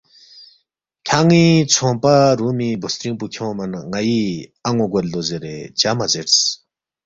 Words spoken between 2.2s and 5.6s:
رُومی بُوسترِنگ پو کھیونگما ن٘ئی ان٘و گوید لو زیرے